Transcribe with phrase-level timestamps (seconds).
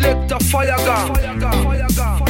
[0.00, 1.14] selector fire gun.
[1.14, 1.52] Fire gun.
[1.64, 2.27] Fire gun.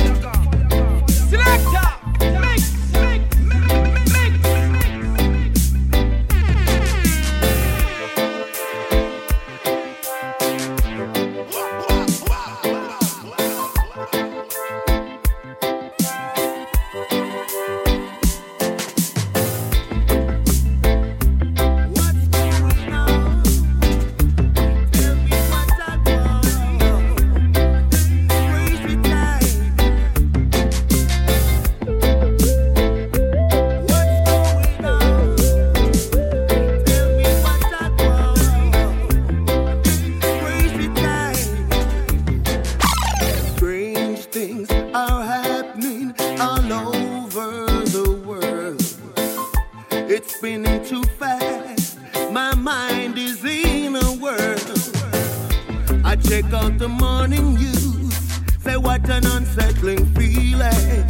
[56.41, 58.13] Wake up the morning news.
[58.61, 61.05] Say what an unsettling feeling.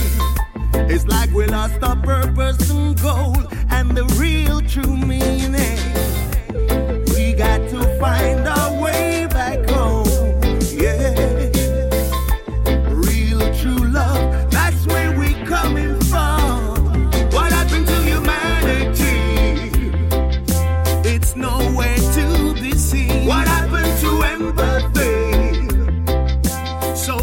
[0.88, 3.36] It's like we lost our purpose and goal
[3.68, 5.78] and the real true meaning.
[7.14, 8.77] We got to find our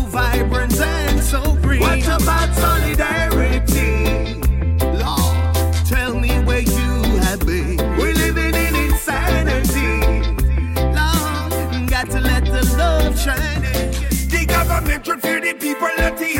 [0.05, 1.81] vibrant and so green.
[1.81, 4.35] What about solidarity?
[5.03, 7.77] Lord, tell me where you have been.
[7.97, 10.31] We're living in insanity.
[10.77, 13.61] Lord, got to let the love shine.
[14.29, 16.37] The government should fear the people, let the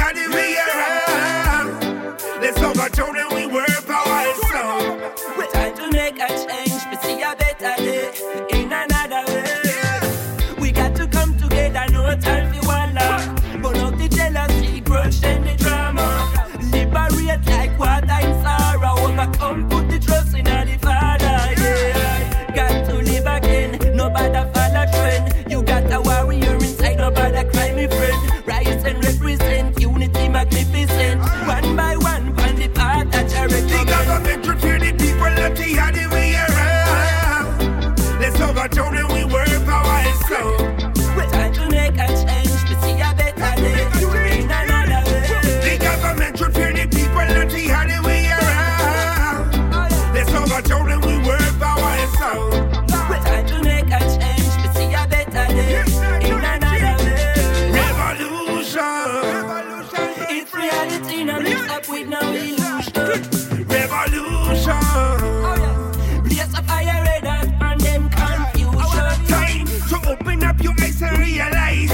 [63.06, 64.82] Revolution.
[67.80, 69.26] Them confusion.
[69.28, 69.68] Time
[70.10, 71.92] open up your eyes and realize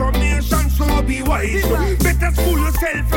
[0.00, 1.64] information, so be wise.
[2.02, 3.12] Better yourself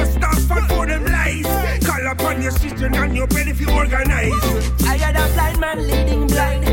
[0.85, 1.45] them lies.
[1.85, 4.31] Call upon your system and your if you organize.
[4.85, 6.72] I got a blind man leading blind.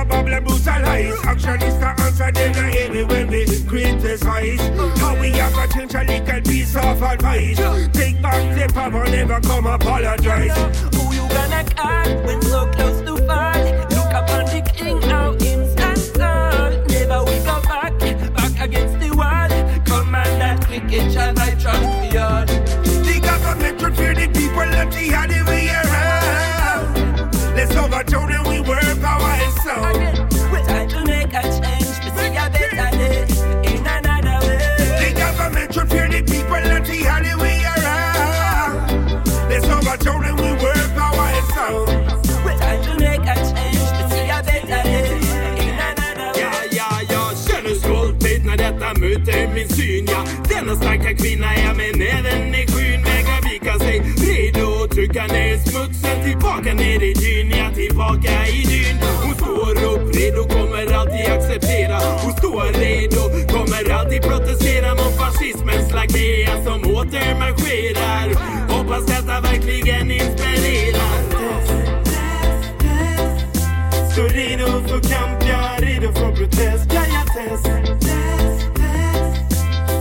[0.00, 1.18] a problem brutalize.
[1.20, 4.60] Actionista answer them a hear me when we criticize.
[4.98, 7.58] How we have a change a little piece of advice.
[7.92, 10.56] Take back the power, never come apologize.
[10.94, 13.89] Who you gonna call when so close to falling?
[49.10, 53.02] skjuter min syn Ja, denna starka kvinna är med näven i skyn.
[53.02, 58.62] Vägrar vika sig Redo att trycka ner smutsen Tillbaka ner i dyn, ja tillbaka i
[58.72, 58.96] dyn.
[59.22, 61.98] Hon står upp, redo, kommer alltid acceptera.
[62.22, 63.09] Hon står redo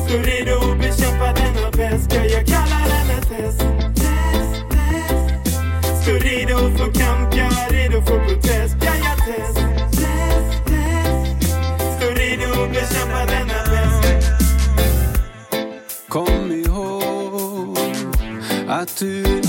[0.10, 2.14] står redo att bekämpa denna pest.
[2.14, 3.60] Ja, jag kallar den test.
[3.96, 4.56] Test.
[6.04, 8.76] Står redo för kamp, jag är redo för protest.
[8.82, 9.58] Ja, jag test.
[9.92, 10.64] Test.
[11.98, 14.02] Står redo att bekämpa denna pest.
[16.08, 17.78] Kom ihåg
[18.68, 19.44] att du är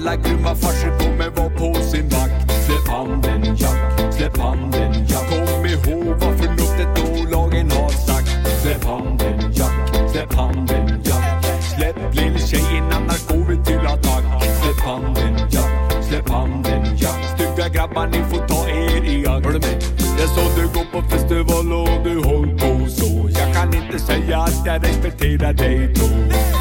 [0.00, 2.52] Alla grymma farsor kommer vara på sin vakt.
[2.66, 5.28] Släpp handen Jack, släpp handen Jack.
[5.28, 8.28] Kom ihåg vad förnuftet och lagen har sagt.
[8.62, 11.44] Släpp handen Jack, släpp handen Jack.
[11.76, 14.24] Släpp lilltjejen annars går vi till attack.
[14.62, 17.24] Släpp handen Jack, släpp handen Jack.
[17.34, 19.44] Stygga grabbar ni får ta er i akt.
[19.46, 19.78] Hör du mig?
[20.20, 23.28] Jag såg du går på festival och du håll på så.
[23.40, 26.08] Jag kan inte säga att jag respekterar dig då.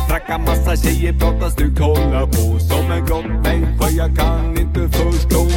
[0.10, 2.79] Tracka massa tjejer, prata du hålla på så
[4.00, 5.48] jag kan inte förstå.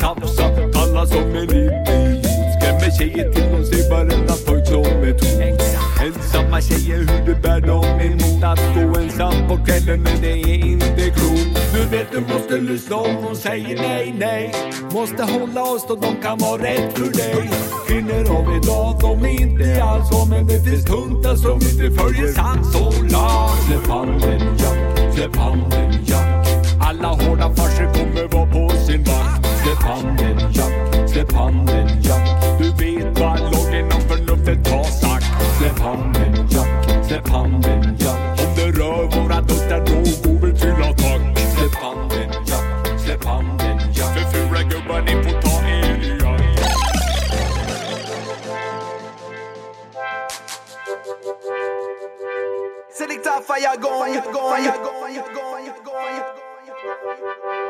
[0.00, 0.44] Tafsa,
[0.74, 2.26] alla som en idiot.
[2.56, 5.60] Skrämmer tjejer till de ser varenda pojk som ett hot.
[6.06, 8.44] Ensamma tjejer, hur du bär dem emot.
[8.44, 11.72] Att gå ensam på kvällen, men det är inte klokt.
[11.74, 14.54] Du vet, du måste lyssna om hon säger nej, nej.
[14.92, 17.50] Måste hålla oss då de kan vara rätt för dig.
[17.86, 22.32] Kvinnor av idag, de är inte alls så Men det finns tuntar som inte följer
[22.32, 26.23] sans och lag Släpp handen Jack, släpp handen Jack
[27.04, 29.46] alla hårda farser kommer vara på sin vakt.
[29.62, 32.28] Släpp handen Jack, släpp handen Jack.
[32.58, 35.26] Du vet vad lagen om förnuftet har sagt.
[35.58, 38.40] Släpp handen Jack, släpp handen Jack.
[38.40, 41.38] Om det rör våra döttrar då går vi till attack.
[41.56, 44.14] Släpp handen Jack, släpp handen Jack.
[44.14, 46.54] För fula gubbar ni får ta er i akt
[53.46, 55.53] fire gone, fire gone, fire gone, fire gone.
[57.04, 57.63] Música